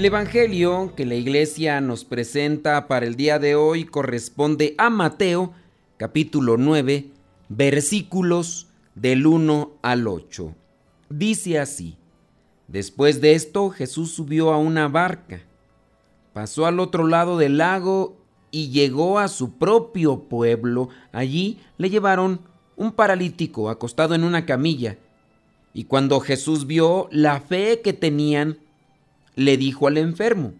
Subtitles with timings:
[0.00, 5.52] El Evangelio que la iglesia nos presenta para el día de hoy corresponde a Mateo
[5.98, 7.10] capítulo 9
[7.50, 10.54] versículos del 1 al 8.
[11.10, 11.98] Dice así,
[12.66, 15.42] después de esto Jesús subió a una barca,
[16.32, 18.16] pasó al otro lado del lago
[18.50, 20.88] y llegó a su propio pueblo.
[21.12, 22.40] Allí le llevaron
[22.74, 24.96] un paralítico acostado en una camilla.
[25.74, 28.56] Y cuando Jesús vio la fe que tenían,
[29.34, 30.52] le dijo al enfermo,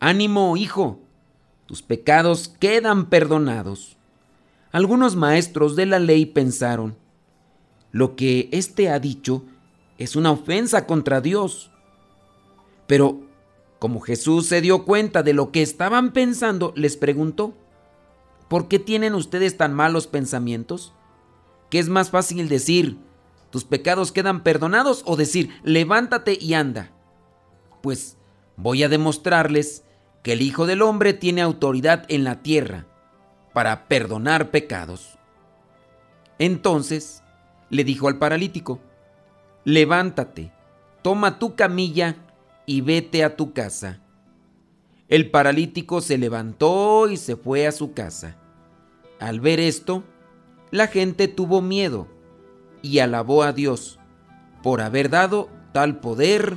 [0.00, 1.00] Ánimo, hijo,
[1.66, 3.96] tus pecados quedan perdonados.
[4.72, 6.96] Algunos maestros de la ley pensaron,
[7.92, 9.44] lo que éste ha dicho
[9.98, 11.70] es una ofensa contra Dios.
[12.86, 13.20] Pero
[13.82, 17.52] como Jesús se dio cuenta de lo que estaban pensando, les preguntó,
[18.48, 20.92] ¿por qué tienen ustedes tan malos pensamientos?
[21.68, 22.96] ¿Qué es más fácil decir,
[23.50, 26.91] tus pecados quedan perdonados o decir, levántate y anda?
[27.82, 28.16] Pues
[28.56, 29.84] voy a demostrarles
[30.22, 32.86] que el Hijo del Hombre tiene autoridad en la tierra
[33.52, 35.18] para perdonar pecados.
[36.38, 37.22] Entonces
[37.68, 38.80] le dijo al paralítico,
[39.64, 40.52] levántate,
[41.02, 42.16] toma tu camilla
[42.66, 44.00] y vete a tu casa.
[45.08, 48.36] El paralítico se levantó y se fue a su casa.
[49.20, 50.04] Al ver esto,
[50.70, 52.08] la gente tuvo miedo
[52.80, 53.98] y alabó a Dios
[54.62, 56.56] por haber dado tal poder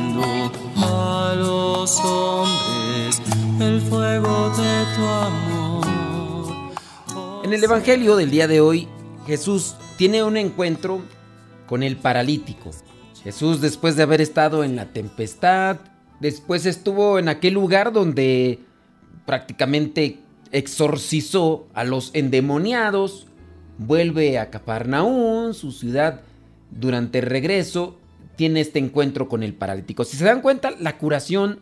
[1.99, 3.21] hombres
[3.59, 5.85] el fuego de tu amor.
[7.43, 8.87] En el Evangelio del día de hoy,
[9.27, 11.01] Jesús tiene un encuentro
[11.67, 12.71] con el paralítico.
[13.23, 15.77] Jesús después de haber estado en la tempestad,
[16.19, 18.59] después estuvo en aquel lugar donde
[19.25, 20.19] prácticamente
[20.51, 23.27] exorcizó a los endemoniados,
[23.77, 26.21] vuelve a Capernaum, su ciudad,
[26.71, 27.97] durante el regreso
[28.35, 30.03] tiene este encuentro con el paralítico.
[30.03, 31.59] Si se dan cuenta, la curación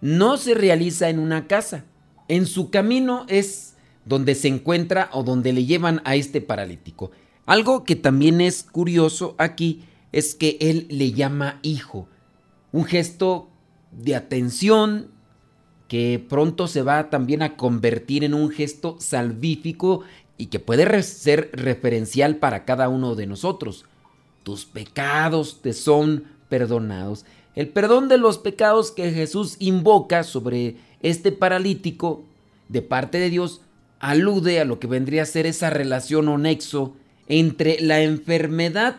[0.00, 1.84] no se realiza en una casa.
[2.28, 3.74] En su camino es
[4.04, 7.10] donde se encuentra o donde le llevan a este paralítico.
[7.46, 12.08] Algo que también es curioso aquí es que él le llama hijo.
[12.72, 13.48] Un gesto
[13.90, 15.08] de atención
[15.88, 20.02] que pronto se va también a convertir en un gesto salvífico
[20.38, 23.86] y que puede ser referencial para cada uno de nosotros
[24.42, 27.24] tus pecados te son perdonados.
[27.54, 32.24] El perdón de los pecados que Jesús invoca sobre este paralítico
[32.68, 33.62] de parte de Dios
[33.98, 36.94] alude a lo que vendría a ser esa relación o nexo
[37.28, 38.96] entre la enfermedad,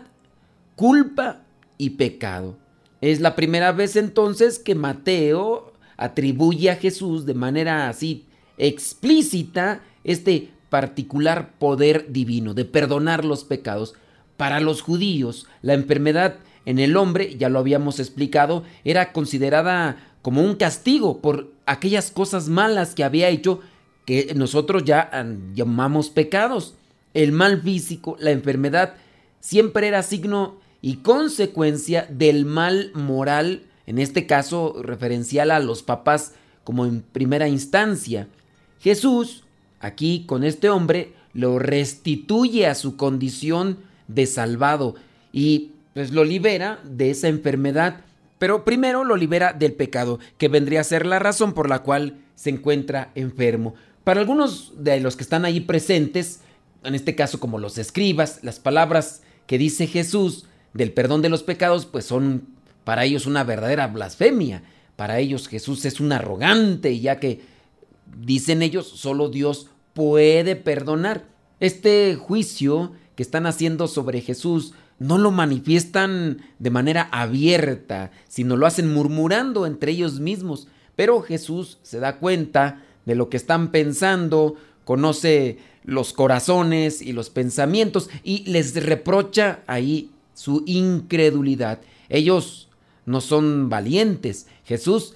[0.76, 1.42] culpa
[1.78, 2.58] y pecado.
[3.02, 8.26] Es la primera vez entonces que Mateo atribuye a Jesús de manera así
[8.58, 13.96] explícita este particular poder divino de perdonar los pecados.
[14.38, 20.42] Para los judíos, la enfermedad en el hombre, ya lo habíamos explicado, era considerada como
[20.42, 23.60] un castigo por aquellas cosas malas que había hecho
[24.06, 25.10] que nosotros ya
[25.54, 26.76] llamamos pecados.
[27.14, 28.94] El mal físico, la enfermedad,
[29.40, 36.34] siempre era signo y consecuencia del mal moral, en este caso referencial a los papás
[36.64, 38.28] como en primera instancia.
[38.80, 39.44] Jesús,
[39.80, 44.96] aquí con este hombre, lo restituye a su condición de salvado
[45.34, 48.02] y pues lo libera de esa enfermedad,
[48.40, 52.18] pero primero lo libera del pecado, que vendría a ser la razón por la cual
[52.36, 53.76] se encuentra enfermo.
[54.04, 56.42] Para algunos de los que están ahí presentes,
[56.84, 61.44] en este caso como los escribas, las palabras que dice Jesús del perdón de los
[61.44, 62.48] pecados, pues son
[62.84, 64.64] para ellos una verdadera blasfemia.
[64.96, 67.42] Para ellos Jesús es un arrogante, ya que
[68.20, 71.26] dicen ellos, solo Dios puede perdonar.
[71.60, 78.68] Este juicio que están haciendo sobre Jesús no lo manifiestan de manera abierta, sino lo
[78.68, 80.68] hacen murmurando entre ellos mismos.
[80.96, 87.32] Pero Jesús se da cuenta de lo que están pensando, conoce los corazones y los
[87.32, 91.82] pensamientos y les reprocha ahí su incredulidad.
[92.08, 92.70] Ellos
[93.08, 94.46] no son valientes.
[94.66, 95.16] Jesús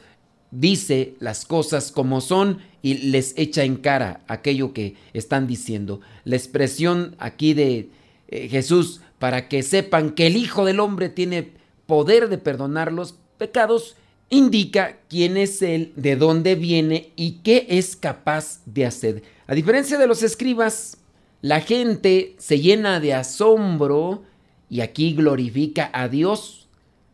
[0.49, 6.01] dice las cosas como son y les echa en cara aquello que están diciendo.
[6.23, 7.91] La expresión aquí de
[8.29, 11.54] eh, Jesús para que sepan que el Hijo del Hombre tiene
[11.88, 13.95] poder de perdonar los pecados
[14.30, 19.24] indica quién es Él, de dónde viene y qué es capaz de hacer.
[19.48, 20.98] A diferencia de los escribas,
[21.42, 24.22] la gente se llena de asombro
[24.69, 26.68] y aquí glorifica a Dios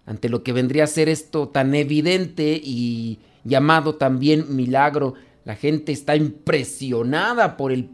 [0.05, 5.13] ante lo que vendría a ser esto tan evidente y llamado también milagro.
[5.45, 7.89] La gente está impresionada por el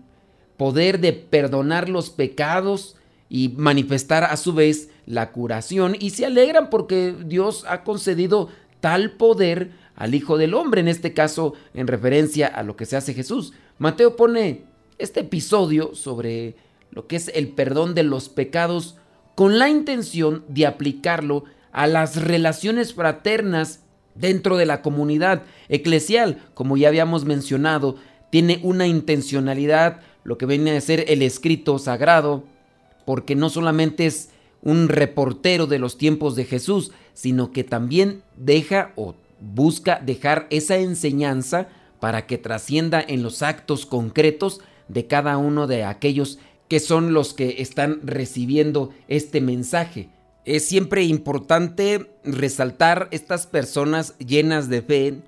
[0.58, 2.97] poder de perdonar los pecados
[3.30, 9.12] y manifestar a su vez la curación y se alegran porque Dios ha concedido tal
[9.12, 13.14] poder al Hijo del Hombre, en este caso en referencia a lo que se hace
[13.14, 13.54] Jesús.
[13.80, 14.64] Mateo pone
[14.98, 16.56] este episodio sobre
[16.92, 18.98] lo que es el perdón de los pecados
[19.36, 23.82] con la intención de aplicarlo a las relaciones fraternas
[24.16, 27.98] dentro de la comunidad eclesial, como ya habíamos mencionado,
[28.32, 32.44] tiene una intencionalidad, lo que viene a ser el escrito sagrado,
[33.08, 34.32] porque no solamente es
[34.62, 40.76] un reportero de los tiempos de Jesús, sino que también deja o busca dejar esa
[40.76, 41.70] enseñanza
[42.02, 44.60] para que trascienda en los actos concretos
[44.90, 46.38] de cada uno de aquellos
[46.68, 50.10] que son los que están recibiendo este mensaje.
[50.44, 55.22] Es siempre importante resaltar estas personas llenas de fe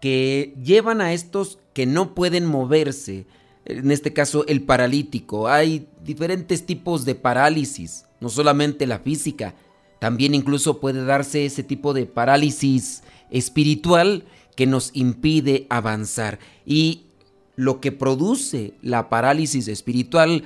[0.00, 3.26] que llevan a estos que no pueden moverse,
[3.66, 5.48] en este caso el paralítico.
[5.48, 9.54] Hay diferentes tipos de parálisis, no solamente la física,
[9.98, 14.24] también incluso puede darse ese tipo de parálisis espiritual
[14.54, 16.38] que nos impide avanzar.
[16.64, 17.06] Y
[17.56, 20.44] lo que produce la parálisis espiritual,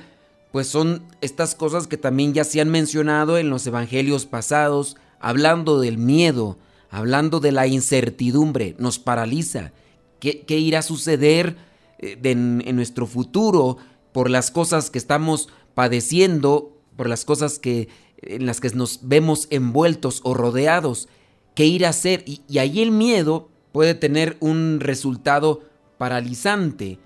[0.51, 5.79] pues son estas cosas que también ya se han mencionado en los evangelios pasados, hablando
[5.79, 6.57] del miedo,
[6.89, 9.71] hablando de la incertidumbre, nos paraliza.
[10.19, 11.55] ¿Qué, irá a suceder
[12.01, 13.77] eh, en, nuestro futuro
[14.11, 17.89] por las cosas que estamos padeciendo, por las cosas que
[18.21, 21.07] en las que nos vemos envueltos o rodeados,
[21.55, 22.23] qué ir a hacer.
[22.25, 25.61] Y, ahí el miedo puede tener un resultado
[25.97, 26.99] paralizante,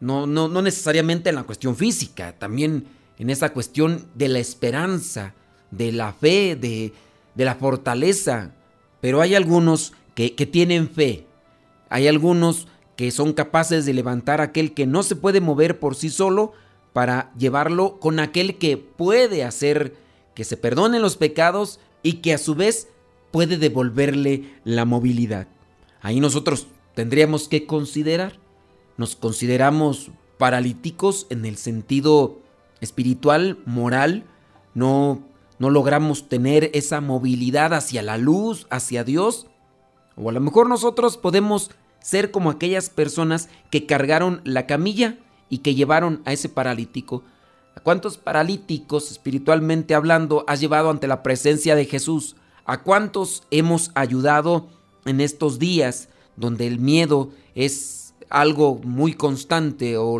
[0.00, 2.86] no, no, no necesariamente en la cuestión física, también
[3.18, 5.34] en esa cuestión de la esperanza,
[5.70, 6.92] de la fe, de,
[7.34, 8.52] de la fortaleza.
[9.00, 11.26] Pero hay algunos que, que tienen fe,
[11.88, 12.66] hay algunos
[12.96, 16.52] que son capaces de levantar a aquel que no se puede mover por sí solo
[16.92, 19.96] para llevarlo con aquel que puede hacer
[20.34, 22.88] que se perdonen los pecados y que a su vez
[23.30, 25.48] puede devolverle la movilidad.
[26.00, 28.38] Ahí nosotros tendríamos que considerar,
[28.96, 32.40] nos consideramos paralíticos en el sentido
[32.80, 34.24] espiritual, moral,
[34.74, 35.22] no,
[35.58, 39.46] no logramos tener esa movilidad hacia la luz, hacia Dios,
[40.16, 41.70] o a lo mejor nosotros podemos
[42.02, 45.18] ser como aquellas personas que cargaron la camilla
[45.48, 47.22] y que llevaron a ese paralítico
[47.74, 52.36] ¿A cuántos paralíticos, espiritualmente hablando, has llevado ante la presencia de Jesús?
[52.64, 54.68] ¿A cuántos hemos ayudado
[55.04, 60.18] en estos días donde el miedo es algo muy constante o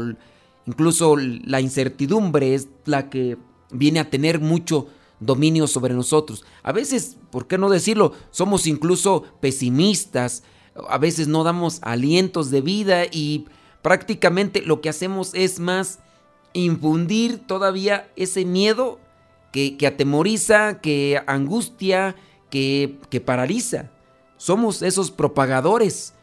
[0.66, 3.36] incluso la incertidumbre es la que
[3.70, 4.88] viene a tener mucho
[5.20, 6.44] dominio sobre nosotros?
[6.62, 8.12] A veces, ¿por qué no decirlo?
[8.30, 10.42] Somos incluso pesimistas,
[10.88, 13.46] a veces no damos alientos de vida y
[13.82, 15.98] prácticamente lo que hacemos es más
[16.52, 18.98] infundir todavía ese miedo
[19.52, 22.16] que, atemoriza, que angustia,
[22.50, 23.90] que, que paraliza.
[24.38, 26.14] Somos esos propagadores.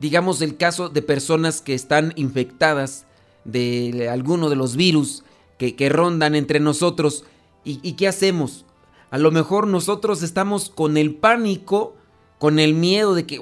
[0.00, 3.06] Digamos el caso de personas que están infectadas
[3.44, 5.22] de alguno de los virus
[5.58, 7.24] que, rondan entre nosotros.
[7.64, 8.64] ¿Y, qué hacemos?
[9.10, 11.94] A lo mejor nosotros estamos con el pánico,
[12.38, 13.40] con el miedo de que,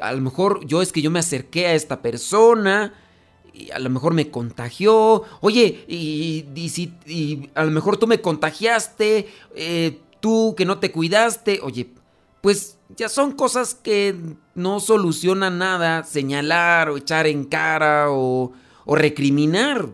[0.00, 2.94] a lo mejor yo es que yo me acerqué a esta persona,
[3.52, 6.44] y a lo mejor me contagió, oye, y,
[7.06, 11.88] y, a lo mejor tú me contagiaste, eh, tú que no te cuidaste, oye,
[12.40, 14.16] pues ya son cosas que
[14.54, 18.52] no solucionan nada, señalar o echar en cara o,
[18.84, 19.88] o recriminar.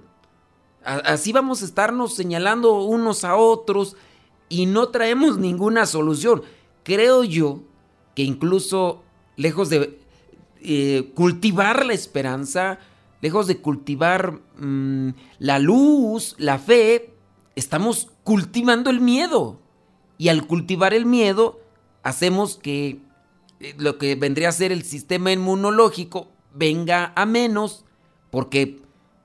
[0.82, 3.96] Así vamos a estarnos señalando unos a otros
[4.48, 6.42] y no traemos ninguna solución.
[6.82, 7.60] Creo yo
[8.14, 9.02] que incluso
[9.36, 9.98] lejos de
[10.62, 12.78] eh, cultivar la esperanza,
[13.20, 17.14] lejos de cultivar mm, la luz, la fe,
[17.56, 19.60] estamos cultivando el miedo.
[20.18, 21.60] Y al cultivar el miedo,
[22.02, 23.00] hacemos que
[23.60, 27.84] eh, lo que vendría a ser el sistema inmunológico venga a menos,
[28.30, 28.80] porque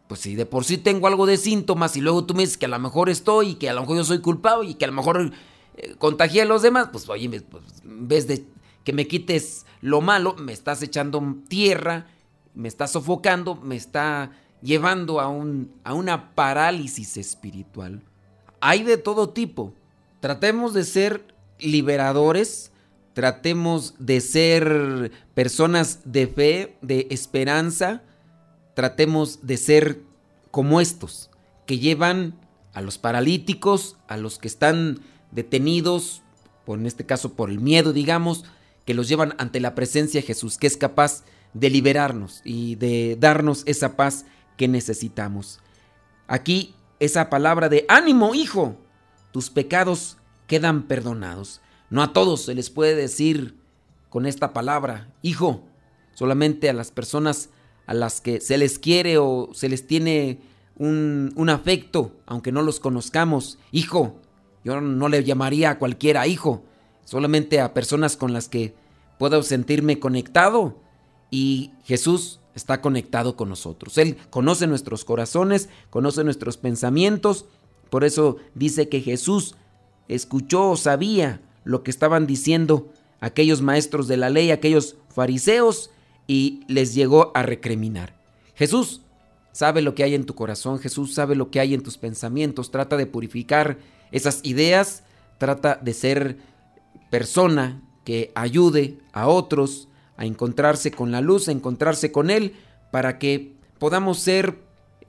[0.07, 2.65] pues si de por sí tengo algo de síntomas y luego tú me dices que
[2.67, 4.89] a lo mejor estoy y que a lo mejor yo soy culpable y que a
[4.89, 5.31] lo mejor
[5.77, 8.45] eh, contagié a los demás, pues oye, pues, en vez de
[8.85, 12.07] que me quites lo malo, me estás echando tierra,
[12.53, 18.01] me estás sofocando, me está llevando a, un, a una parálisis espiritual.
[18.61, 19.73] Hay de todo tipo.
[20.21, 21.25] Tratemos de ser
[21.59, 22.71] liberadores,
[23.13, 28.03] tratemos de ser personas de fe, de esperanza,
[28.75, 30.01] tratemos de ser
[30.51, 31.31] como estos,
[31.65, 32.35] que llevan
[32.73, 34.99] a los paralíticos, a los que están
[35.31, 36.21] detenidos,
[36.65, 38.45] por en este caso por el miedo, digamos,
[38.85, 41.23] que los llevan ante la presencia de Jesús, que es capaz
[41.53, 44.25] de liberarnos y de darnos esa paz
[44.57, 45.59] que necesitamos.
[46.27, 48.77] Aquí esa palabra de ánimo, hijo,
[49.31, 51.61] tus pecados quedan perdonados.
[51.89, 53.55] No a todos se les puede decir
[54.09, 55.63] con esta palabra, hijo,
[56.13, 57.49] solamente a las personas
[57.85, 60.39] a las que se les quiere o se les tiene
[60.77, 63.59] un, afecto, aunque no los conozcamos.
[63.71, 64.19] Hijo,
[64.63, 66.63] yo no le llamaría a cualquiera hijo,
[67.05, 68.75] solamente a personas con las que
[69.17, 70.77] puedo sentirme conectado.
[71.31, 73.97] Y Jesús está conectado con nosotros.
[73.97, 77.45] Él conoce nuestros corazones, conoce nuestros pensamientos.
[77.89, 79.55] Por eso dice que Jesús
[80.07, 85.89] escuchó o sabía lo que estaban diciendo aquellos maestros de la ley, aquellos fariseos,
[86.27, 88.15] y les llegó a recriminar.
[88.55, 89.01] Jesús
[89.51, 92.71] sabe lo que hay en tu corazón, Jesús sabe lo que hay en tus pensamientos,
[92.71, 93.77] trata de purificar
[94.11, 95.03] esas ideas,
[95.37, 96.37] trata de ser
[97.09, 99.87] persona que ayude a otros
[100.17, 102.53] a encontrarse con la luz, a encontrarse con Él,
[102.91, 104.59] para que podamos ser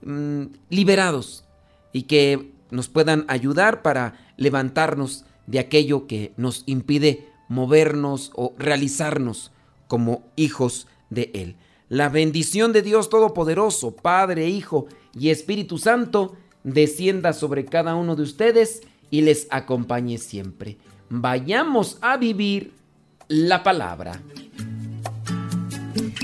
[0.01, 1.45] mm, liberados
[1.93, 9.51] y que nos puedan ayudar para levantarnos de aquello que nos impide movernos o realizarnos
[9.87, 11.55] como hijos de Él.
[11.87, 18.23] La bendición de Dios Todopoderoso, Padre, Hijo y Espíritu Santo, descienda sobre cada uno de
[18.23, 20.77] ustedes y les acompañe siempre.
[21.09, 22.73] Vayamos a vivir
[23.29, 24.19] la palabra.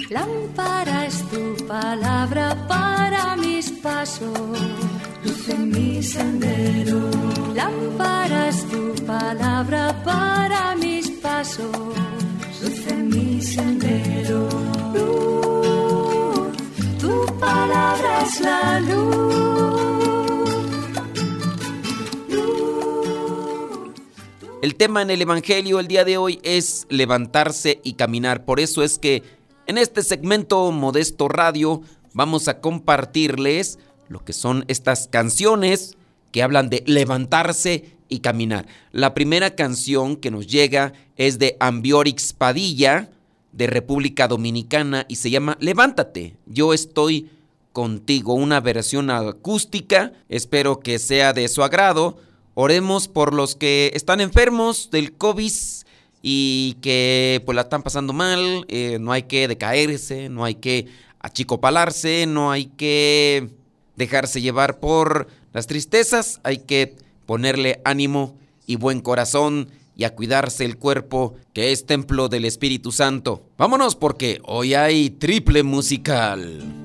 [0.09, 4.37] Lámpara es tu palabra para mis pasos,
[5.23, 7.09] luz en mi sendero.
[7.55, 11.71] Lámpara es tu palabra para mis pasos,
[12.61, 14.49] luz en mi sendero.
[14.93, 16.57] Luz,
[16.99, 19.52] tu palabra es la luz.
[24.63, 28.45] El tema en el Evangelio el día de hoy es levantarse y caminar.
[28.45, 29.21] Por eso es que
[29.67, 31.81] en este segmento Modesto Radio
[32.13, 33.77] vamos a compartirles
[34.07, 35.97] lo que son estas canciones
[36.31, 38.65] que hablan de levantarse y caminar.
[38.93, 43.09] La primera canción que nos llega es de Ambiorix Padilla,
[43.51, 47.29] de República Dominicana, y se llama Levántate, yo estoy
[47.73, 52.17] contigo, una versión acústica, espero que sea de su agrado.
[52.55, 55.53] Oremos por los que están enfermos del COVID
[56.21, 60.87] y que pues la están pasando mal, eh, no hay que decaerse, no hay que
[61.19, 63.49] achicopalarse, no hay que
[63.95, 66.95] dejarse llevar por las tristezas, hay que
[67.25, 72.91] ponerle ánimo y buen corazón y a cuidarse el cuerpo que es templo del Espíritu
[72.91, 73.43] Santo.
[73.57, 76.82] Vámonos porque hoy hay triple musical.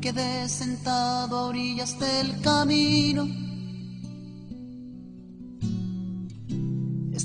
[0.00, 3.28] Quedé sentado a orillas del camino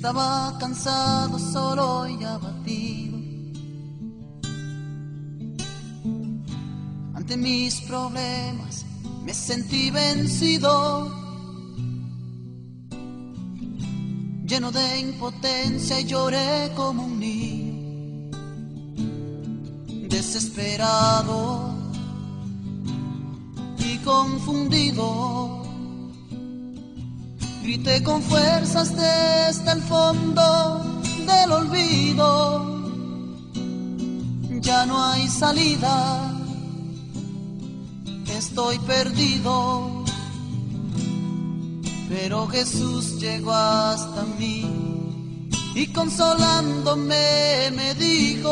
[0.04, 3.18] Estaba cansado, solo y abatido.
[7.14, 8.86] Ante mis problemas
[9.24, 11.10] me sentí vencido.
[14.46, 18.32] Lleno de impotencia lloré como un niño.
[20.10, 21.83] Desesperado
[23.86, 25.64] y confundido
[27.64, 32.84] Grité con fuerzas desde el fondo del olvido.
[34.60, 36.34] Ya no hay salida,
[38.38, 40.04] estoy perdido.
[42.10, 48.50] Pero Jesús llegó hasta mí y consolándome me dijo,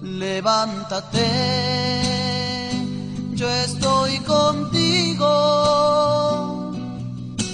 [0.00, 1.18] levántate,
[3.38, 5.26] yo estoy contigo.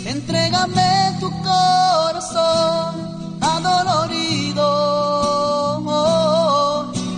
[0.06, 4.64] Entrégame tu corazón adolorido.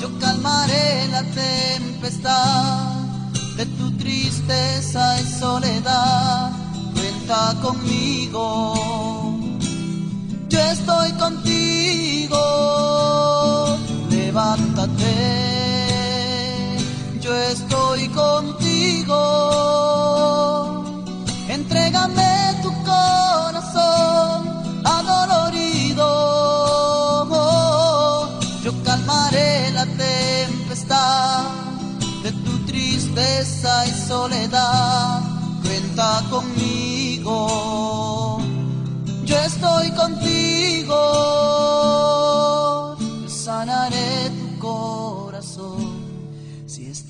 [0.01, 2.93] Yo calmaré la tempestad
[3.57, 6.51] de tu tristeza y soledad.
[6.95, 8.75] Cuenta conmigo.
[10.49, 12.86] Yo estoy contigo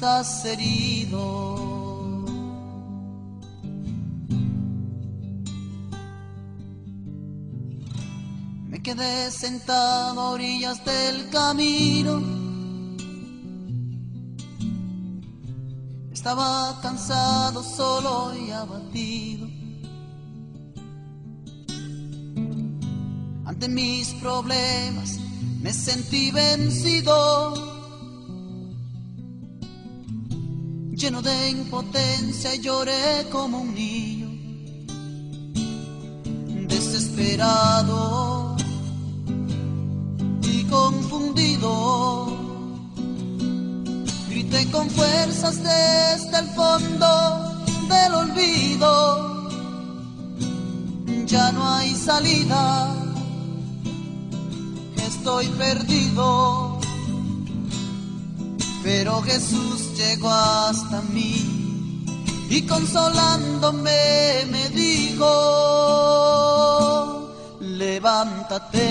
[0.07, 1.57] estás herido.
[8.69, 12.23] Me quedé sentado a orillas del camino.
[16.13, 19.49] Estaba cansado, solo y abatido.
[23.45, 25.19] Ante mis problemas
[25.61, 27.75] me sentí vencido
[31.07, 34.29] lleno de impotencia lloré como un niño,
[36.67, 38.57] desesperado
[40.43, 42.27] y confundido.
[44.29, 47.07] Grité con fuerzas desde el fondo
[47.89, 49.49] del olvido,
[51.25, 52.93] ya no hay salida,
[55.07, 56.75] estoy perdido
[58.87, 62.05] pero Jesús llegó hasta mí
[62.49, 65.27] y consolándome me dijo,
[67.59, 68.87] levántate,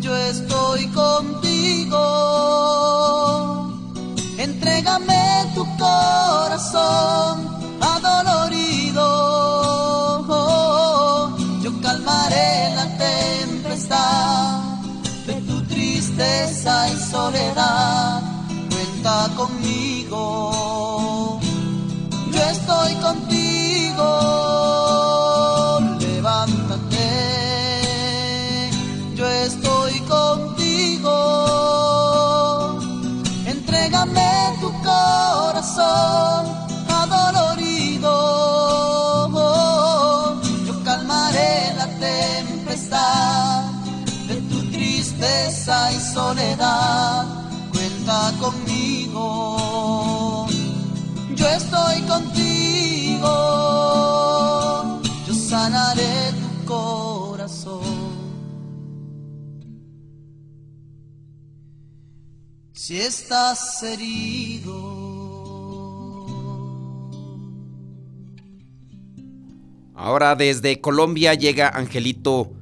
[0.00, 2.02] yo estoy contigo,
[4.36, 7.46] entrégame tu corazón
[7.80, 8.75] adolorido,
[16.66, 18.22] y soledad,
[18.68, 20.75] cuenta conmigo.
[62.76, 64.74] Si estás herido,
[69.94, 72.52] Ahora desde Colombia llega Angelito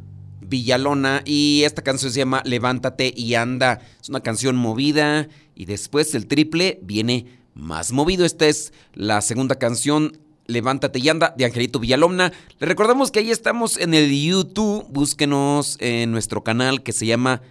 [0.40, 3.80] Villalona y esta canción se llama Levántate y anda.
[4.00, 8.24] Es una canción movida y después el triple viene más movido.
[8.24, 12.32] Esta es la segunda canción Levántate y anda de Angelito Villalona.
[12.60, 14.86] Le recordamos que ahí estamos en el YouTube.
[14.90, 17.42] Búsquenos en nuestro canal que se llama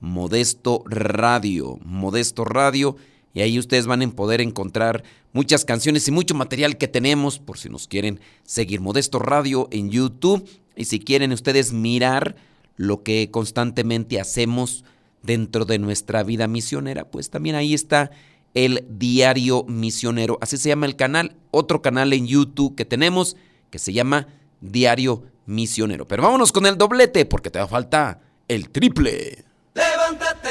[0.00, 1.78] Modesto Radio.
[1.84, 2.96] Modesto Radio.
[3.34, 7.58] Y ahí ustedes van a poder encontrar muchas canciones y mucho material que tenemos por
[7.58, 8.80] si nos quieren seguir.
[8.80, 10.48] Modesto Radio en YouTube.
[10.74, 12.36] Y si quieren ustedes mirar
[12.76, 14.84] lo que constantemente hacemos
[15.22, 18.10] dentro de nuestra vida misionera, pues también ahí está
[18.54, 20.38] el Diario Misionero.
[20.40, 21.36] Así se llama el canal.
[21.50, 23.36] Otro canal en YouTube que tenemos
[23.70, 24.28] que se llama
[24.62, 26.08] Diario Misionero.
[26.08, 29.44] Pero vámonos con el doblete porque te va a falta el triple.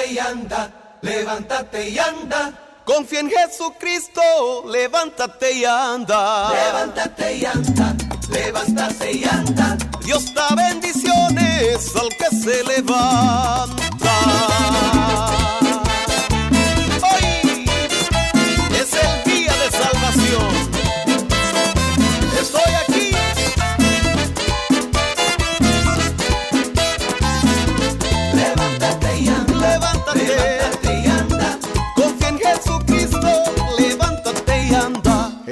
[0.05, 0.69] Levántate y anda,
[1.01, 2.51] levántate y anda.
[2.85, 4.21] Confía en Jesucristo,
[4.71, 6.51] levántate y anda.
[6.53, 7.95] Levántate y anda,
[8.29, 9.77] levántate y anda.
[10.03, 14.15] Dios da bendiciones al que se levanta.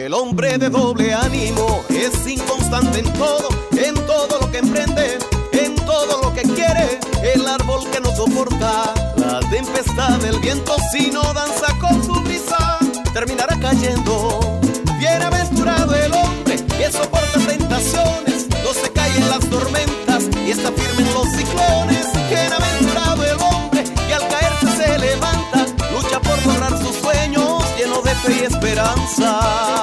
[0.04, 5.18] El hombre de doble ánimo es inconstante en todo que emprende,
[5.54, 7.00] en todo lo que quiere,
[7.34, 12.80] el árbol que no soporta la tempestad del viento si no danza con su brisa,
[13.14, 14.60] terminará cayendo.
[15.00, 21.08] Bienaventurado el hombre que soporta tentaciones, no se cae en las tormentas y está firme
[21.08, 22.08] en los ciclones.
[22.28, 28.14] Bienaventurado el hombre que al caerse se levanta, lucha por lograr sus sueños, lleno de
[28.16, 29.83] fe y esperanza.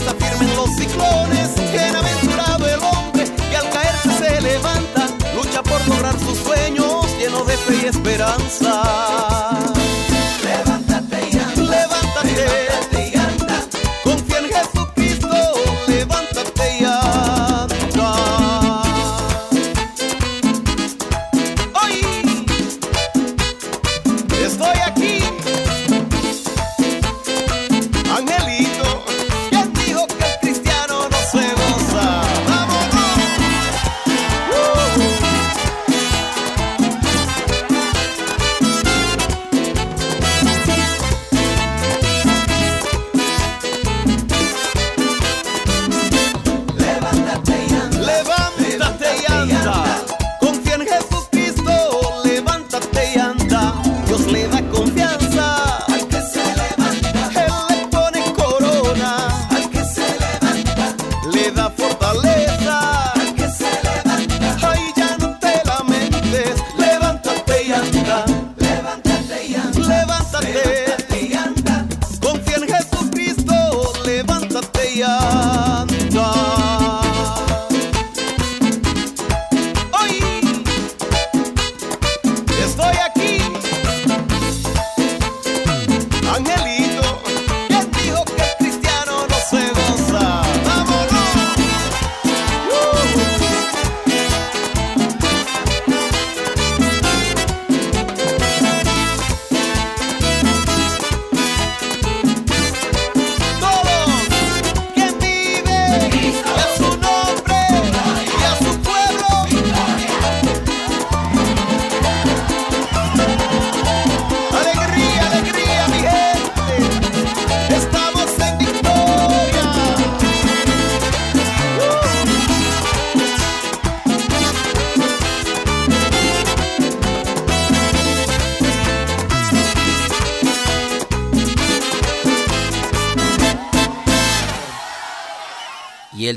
[0.00, 0.39] está firme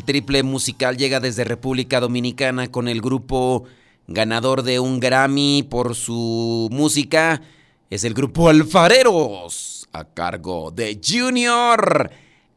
[0.06, 3.66] triple musical llega desde República Dominicana con el grupo
[4.08, 7.42] ganador de un Grammy por su música.
[7.90, 12.12] Es el grupo Alfareros, a cargo de Junior,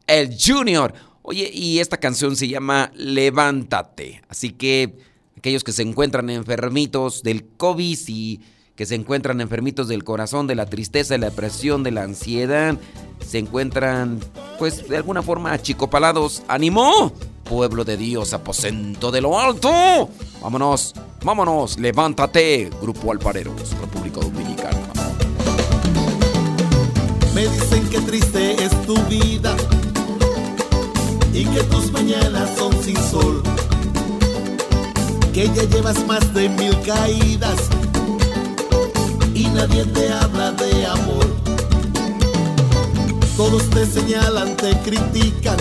[0.07, 0.93] el Junior.
[1.21, 4.21] Oye, y esta canción se llama Levántate.
[4.29, 4.97] Así que
[5.37, 8.41] aquellos que se encuentran enfermitos del COVID y
[8.75, 12.77] que se encuentran enfermitos del corazón, de la tristeza, de la depresión, de la ansiedad,
[13.25, 14.19] se encuentran,
[14.59, 16.43] pues, de alguna forma achicopalados.
[16.47, 17.11] ¡Ánimo!
[17.47, 20.09] Pueblo de Dios, aposento de lo alto.
[20.41, 24.77] Vámonos, vámonos, levántate, Grupo Alpareros, República Dominicana.
[27.33, 29.55] Me dicen que triste es tu vida
[31.33, 33.41] y que tus mañanas son sin sol,
[35.33, 37.57] que ya llevas más de mil caídas
[39.33, 41.27] y nadie te habla de amor.
[43.37, 45.57] Todos te señalan, te critican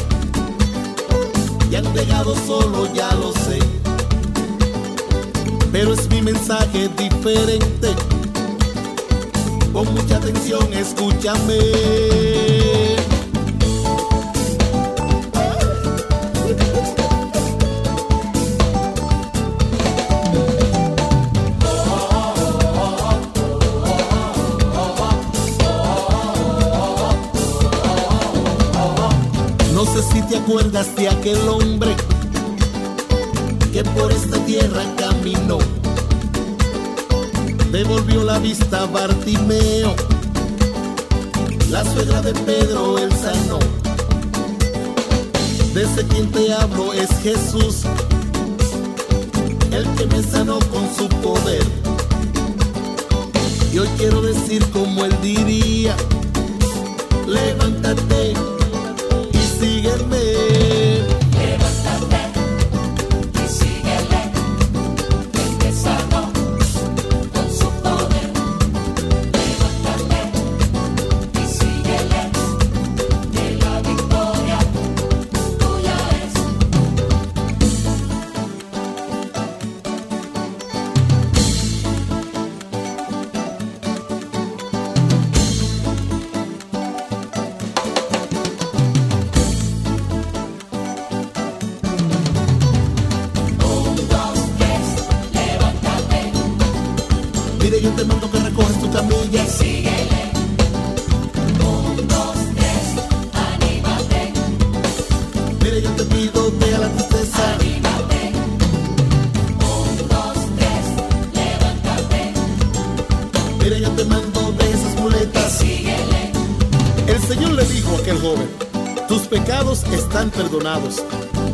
[1.71, 3.59] y han dejado solo, ya lo sé.
[5.73, 7.89] Pero es mi mensaje diferente.
[9.73, 12.96] Con mucha atención, escúchame.
[30.17, 31.95] si te acuerdas de aquel hombre
[33.71, 35.59] que por esta tierra caminó.
[37.71, 39.95] Devolvió la vista a Bartimeo,
[41.71, 43.59] la suegra de Pedro el sano.
[45.75, 47.83] De ese quien te hablo es Jesús,
[49.71, 51.65] el que me sanó con su poder.
[53.71, 55.95] Y hoy quiero decir como él diría,
[57.27, 58.56] levántate
[59.59, 60.66] sígueme.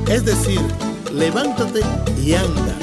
[0.09, 0.61] Es decir,
[1.13, 1.81] levántate
[2.23, 2.82] y anda.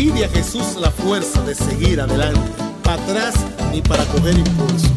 [0.00, 2.40] Pide a Jesús la fuerza de seguir adelante,
[2.82, 3.34] para atrás
[3.70, 4.88] ni para coger impulso.